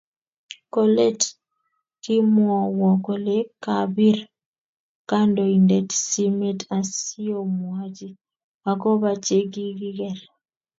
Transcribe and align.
Kolet, 0.73 1.21
kimwowo 2.03 2.89
kole 3.05 3.35
kapir 3.63 4.17
kandoindet 5.09 5.87
simet 6.09 6.59
asiomwochi 6.77 8.09
akopa 8.69 9.11
chekikiker 9.25 10.17